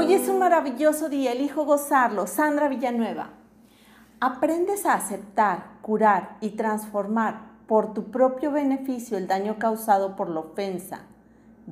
[0.00, 2.26] Hoy es un maravilloso día, elijo gozarlo.
[2.26, 3.32] Sandra Villanueva.
[4.18, 10.40] Aprendes a aceptar, curar y transformar por tu propio beneficio el daño causado por la
[10.40, 11.02] ofensa.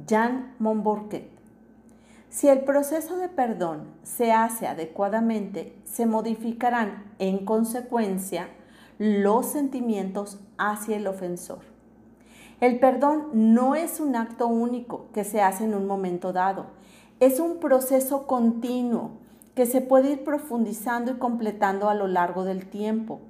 [0.07, 1.31] Jan Monborquet.
[2.29, 8.51] Si el proceso de perdón se hace adecuadamente, se modificarán en consecuencia
[8.99, 11.61] los sentimientos hacia el ofensor.
[12.61, 16.67] El perdón no es un acto único que se hace en un momento dado,
[17.21, 19.11] es un proceso continuo
[19.55, 23.21] que se puede ir profundizando y completando a lo largo del tiempo.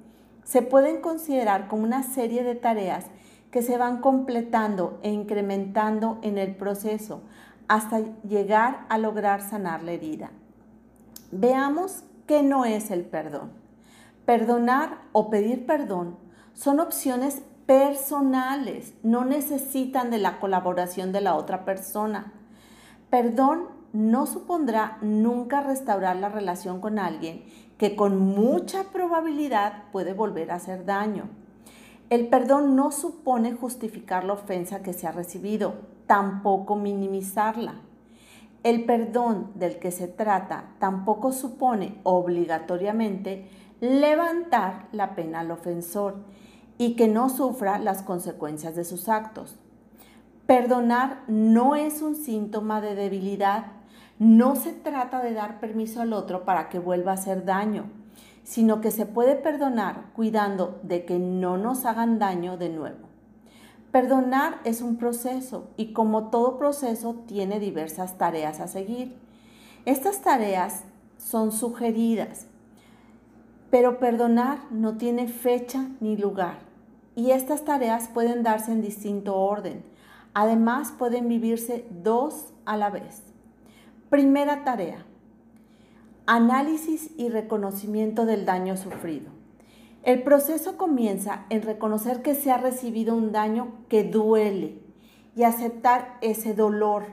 [0.43, 3.05] Se pueden considerar como una serie de tareas
[3.51, 7.21] que se van completando e incrementando en el proceso
[7.67, 10.31] hasta llegar a lograr sanar la herida.
[11.31, 13.51] Veamos qué no es el perdón.
[14.25, 16.17] Perdonar o pedir perdón
[16.53, 22.33] son opciones personales, no necesitan de la colaboración de la otra persona.
[23.09, 27.43] Perdón no supondrá nunca restaurar la relación con alguien
[27.77, 31.29] que con mucha probabilidad puede volver a hacer daño.
[32.09, 35.75] El perdón no supone justificar la ofensa que se ha recibido,
[36.07, 37.75] tampoco minimizarla.
[38.63, 43.47] El perdón del que se trata tampoco supone obligatoriamente
[43.79, 46.17] levantar la pena al ofensor
[46.77, 49.57] y que no sufra las consecuencias de sus actos.
[50.45, 53.67] Perdonar no es un síntoma de debilidad,
[54.19, 57.85] no se trata de dar permiso al otro para que vuelva a hacer daño,
[58.43, 63.07] sino que se puede perdonar cuidando de que no nos hagan daño de nuevo.
[63.91, 69.15] Perdonar es un proceso y como todo proceso tiene diversas tareas a seguir.
[69.85, 70.83] Estas tareas
[71.17, 72.45] son sugeridas,
[73.71, 76.59] pero perdonar no tiene fecha ni lugar
[77.15, 79.83] y estas tareas pueden darse en distinto orden.
[80.33, 83.28] Además, pueden vivirse dos a la vez.
[84.09, 85.05] Primera tarea.
[86.25, 89.29] Análisis y reconocimiento del daño sufrido.
[90.01, 94.79] El proceso comienza en reconocer que se ha recibido un daño que duele
[95.35, 97.03] y aceptar ese dolor.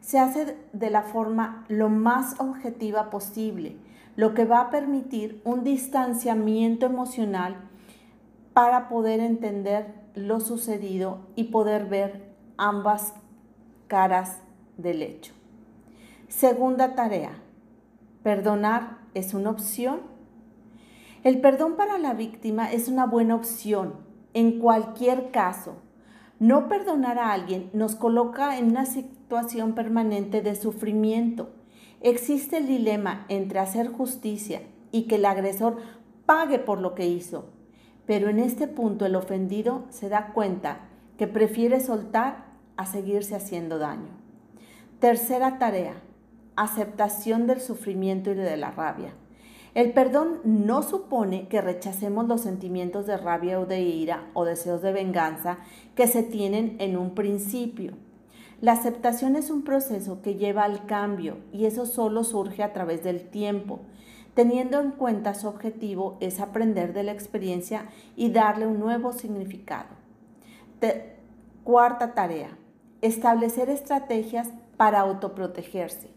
[0.00, 3.76] Se hace de la forma lo más objetiva posible,
[4.16, 7.54] lo que va a permitir un distanciamiento emocional
[8.52, 13.14] para poder entender lo sucedido y poder ver ambas
[13.86, 14.38] caras
[14.76, 15.34] del hecho.
[16.34, 17.32] Segunda tarea,
[18.22, 20.00] perdonar es una opción.
[21.24, 23.94] El perdón para la víctima es una buena opción
[24.32, 25.74] en cualquier caso.
[26.40, 31.50] No perdonar a alguien nos coloca en una situación permanente de sufrimiento.
[32.00, 35.76] Existe el dilema entre hacer justicia y que el agresor
[36.26, 37.50] pague por lo que hizo
[38.04, 40.80] pero en este punto el ofendido se da cuenta
[41.18, 44.10] que prefiere soltar a seguirse haciendo daño.
[44.98, 45.94] Tercera tarea,
[46.56, 49.14] aceptación del sufrimiento y de la rabia.
[49.74, 54.82] El perdón no supone que rechacemos los sentimientos de rabia o de ira o deseos
[54.82, 55.58] de venganza
[55.94, 57.94] que se tienen en un principio.
[58.60, 63.02] La aceptación es un proceso que lleva al cambio y eso solo surge a través
[63.02, 63.80] del tiempo
[64.34, 67.86] teniendo en cuenta su objetivo es aprender de la experiencia
[68.16, 69.88] y darle un nuevo significado.
[71.64, 72.58] cuarta tarea,
[73.02, 76.10] establecer estrategias para autoprotegerse.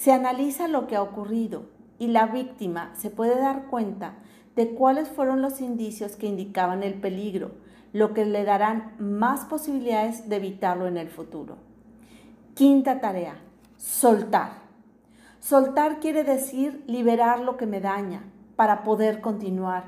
[0.00, 1.64] Se analiza lo que ha ocurrido
[1.98, 4.14] y la víctima se puede dar cuenta
[4.56, 7.50] de cuáles fueron los indicios que indicaban el peligro,
[7.92, 11.58] lo que le darán más posibilidades de evitarlo en el futuro.
[12.54, 13.42] Quinta tarea,
[13.76, 14.52] soltar.
[15.38, 18.24] Soltar quiere decir liberar lo que me daña
[18.56, 19.84] para poder continuar.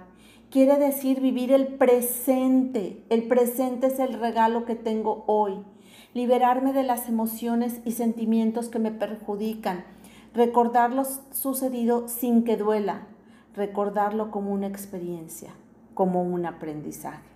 [0.51, 3.03] Quiere decir vivir el presente.
[3.09, 5.65] El presente es el regalo que tengo hoy.
[6.13, 9.87] Liberarme de las emociones y sentimientos que me perjudican.
[10.35, 13.07] Recordar lo sucedido sin que duela.
[13.55, 15.51] Recordarlo como una experiencia,
[15.95, 17.29] como un aprendizaje.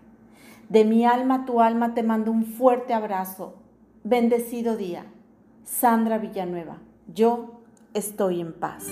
[0.69, 3.55] De mi alma a tu alma te mando un fuerte abrazo.
[4.03, 5.05] Bendecido día.
[5.65, 6.78] Sandra Villanueva.
[7.13, 7.60] Yo
[7.93, 8.87] estoy en paz.